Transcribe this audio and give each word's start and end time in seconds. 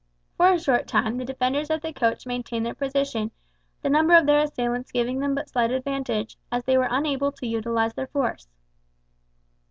For 0.35 0.51
a 0.51 0.59
short 0.59 0.87
time 0.87 1.17
the 1.17 1.25
defenders 1.25 1.69
of 1.69 1.81
the 1.83 1.93
coach 1.93 2.25
maintained 2.25 2.65
their 2.65 2.73
position, 2.73 3.29
the 3.83 3.89
number 3.91 4.15
of 4.15 4.25
their 4.25 4.39
assailants 4.39 4.91
giving 4.91 5.19
them 5.19 5.35
but 5.35 5.47
slight 5.49 5.69
advantage, 5.69 6.39
as 6.51 6.63
they 6.63 6.75
were 6.75 6.87
unable 6.89 7.31
to 7.33 7.45
utilize 7.45 7.93
their 7.93 8.07
force. 8.07 8.47